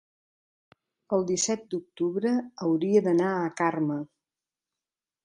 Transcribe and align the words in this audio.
el 1.17 1.25
disset 1.31 1.67
d'octubre 1.73 2.31
hauria 2.69 3.05
d'anar 3.09 3.29
a 3.43 3.53
Carme. 3.61 3.99